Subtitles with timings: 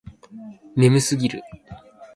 [0.75, 1.43] 眠すぎる